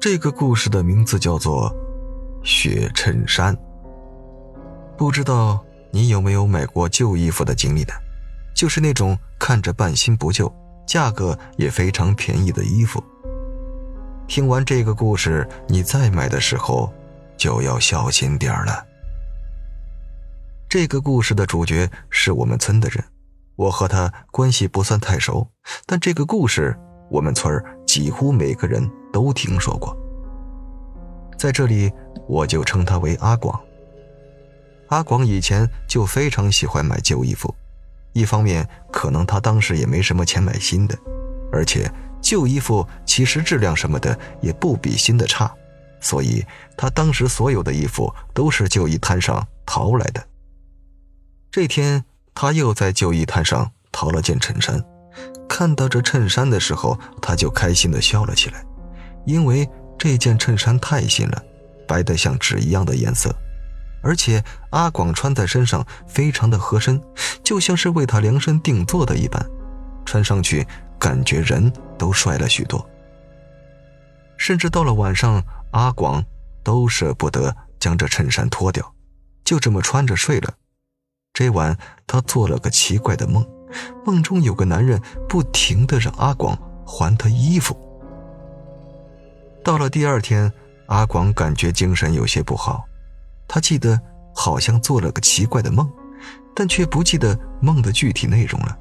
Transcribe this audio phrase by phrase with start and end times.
[0.00, 1.68] 这个故事的名字叫做
[2.48, 3.52] 《血衬衫》。
[4.96, 7.92] 不知道你有没有买过旧衣服的经历呢？
[8.54, 10.52] 就是那种看着半新不旧、
[10.86, 13.02] 价格也非常便宜的衣服。
[14.28, 16.92] 听完这个故事，你再买的时候
[17.36, 18.86] 就要小心点了。
[20.68, 23.02] 这个故事的主角是我们村的人，
[23.56, 25.50] 我和他关系不算太熟，
[25.86, 26.78] 但这个故事
[27.10, 29.96] 我们村几乎每个人都听说过。
[31.36, 31.92] 在这里，
[32.28, 33.60] 我就称他为阿广。
[34.90, 37.52] 阿广以前就非常喜欢买旧衣服，
[38.12, 40.96] 一方面可能他当时也没什么钱买新的，
[41.52, 41.90] 而且。
[42.20, 45.54] 旧衣服其实质量什么的也不比新的差，
[46.00, 46.44] 所以
[46.76, 50.20] 他当时所有的衣服都是旧衣摊上淘来的。
[51.48, 54.84] 这天，他又在旧衣摊上淘了件衬衫，
[55.48, 58.66] 看到这衬衫的时候，他就开心的笑了起来，
[59.24, 59.68] 因为
[59.98, 61.42] 这件衬衫太新了，
[61.86, 63.34] 白的像纸一样的颜色，
[64.02, 67.00] 而且阿广穿在身上非常的合身，
[67.42, 69.44] 就像是为他量身定做的一般，
[70.04, 70.66] 穿上去。
[71.00, 72.84] 感觉人都帅了许多，
[74.36, 76.24] 甚至到了晚上，阿广
[76.64, 78.92] 都舍不得将这衬衫脱掉，
[79.44, 80.52] 就这么穿着睡了。
[81.32, 83.46] 这晚他做了个奇怪的梦，
[84.04, 87.78] 梦中有个男人不停的让阿广还他衣服。
[89.68, 90.50] 到了第二天，
[90.86, 92.88] 阿广感觉精神有些不好，
[93.46, 94.00] 他记得
[94.34, 95.86] 好像做了个奇怪的梦，
[96.56, 98.74] 但却不记得梦的具体内容了。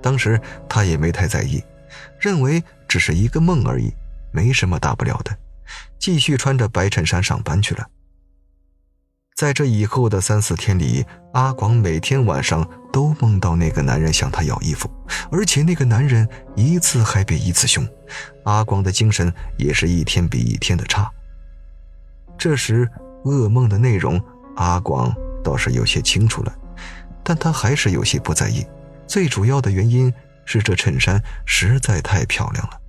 [0.00, 1.62] 当时他也没太在意，
[2.18, 3.92] 认为只是一个梦而已，
[4.32, 5.36] 没什么大不了的，
[5.98, 7.86] 继续穿着白衬衫上班去了。
[9.34, 14.88] 在这以后的三四天里，阿广每天晚上都梦到那个男人向他要衣服，
[15.30, 17.86] 而且那个男人一次还比一次凶，
[18.44, 21.10] 阿广的精神也是一天比一天的差。
[22.38, 22.88] 这时
[23.24, 24.20] 噩梦的内容，
[24.56, 26.54] 阿广倒是有些清楚了，
[27.24, 28.64] 但他还是有些不在意。
[29.06, 30.12] 最主要的原因
[30.44, 32.80] 是这衬衫实在太漂亮了，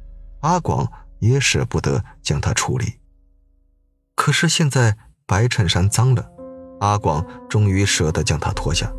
[0.42, 3.00] 阿广也舍不得将它处理。
[4.16, 6.30] 可是现在白衬衫脏了，
[6.84, 8.92] 阿广终于舍得将它脱下，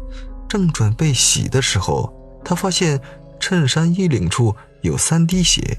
[0.49, 2.11] 正准备洗的时候，
[2.43, 2.99] 他发现
[3.39, 5.77] 衬衫衣领处有三滴血，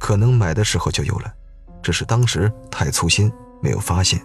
[0.00, 1.32] 可能买的时候就有了，
[1.80, 3.30] 只是当时太粗心
[3.62, 4.20] 没有发现。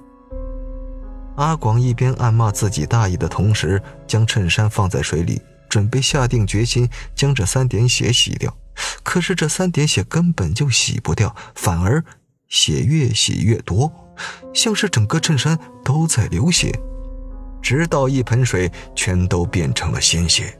[1.35, 5.39] 阿广一边暗骂自己大意的同时，将衬衫放在水里。
[5.67, 8.55] 准备下定决心将这三点血洗掉，
[9.03, 12.01] 可是这三点血根本就洗不掉，反而
[12.47, 13.91] 血越洗越多，
[14.53, 16.71] 像是整个衬衫都在流血，
[17.65, 20.55] 直到一盆水全都变成了鲜血。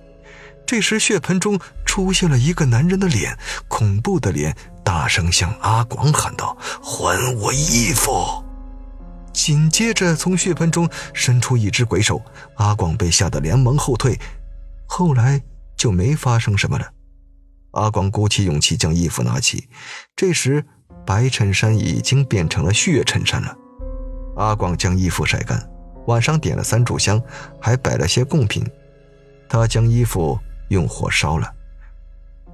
[0.66, 8.43] 这时，血盆中出现了一个男人的脸，恐怖的脸，大声向阿广喊道：“还我衣服！”
[9.31, 12.19] 紧接着，从血盆中伸出一只鬼手，
[12.55, 14.19] 阿广被吓得连忙后退。
[14.87, 15.39] 后来
[15.77, 16.89] 就没发生什么了。
[17.73, 19.69] 阿广鼓起勇气将衣服拿起，
[20.16, 20.66] 这时
[21.05, 23.55] 白衬衫已经变成了血衬衫了。
[24.37, 25.69] 阿广将衣服晒干，
[26.07, 27.21] 晚上点了三炷香，
[27.59, 28.66] 还摆了些贡品。
[29.47, 30.38] 他将衣服
[30.69, 31.51] 用火烧了。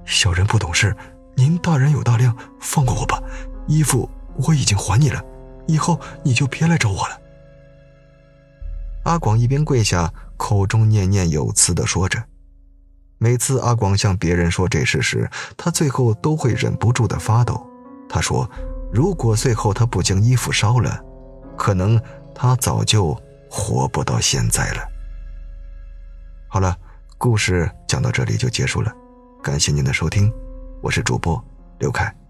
[0.04, 0.94] 小人不懂事，
[1.34, 3.22] 您大人有大量，放过我吧。
[3.66, 5.22] 衣服我已经还你了，
[5.66, 7.20] 以后你就别来找我了。
[9.04, 12.22] 阿广一边跪下，口中念念有词地说着。
[13.18, 17.64] 每次阿广向别人说这事时，他最后都会忍不住的发抖。
[18.08, 18.48] 他说
[18.92, 21.00] ：“如果最后他不将衣服烧了，
[21.56, 22.00] 可能
[22.34, 23.16] 他早就
[23.54, 24.88] 活不到现在了。”
[26.48, 26.74] 好了，
[27.18, 28.90] 故事讲到这里就结束了，
[29.42, 30.32] 感谢您的收听，
[30.80, 31.42] 我是主播
[31.78, 32.21] 刘凯。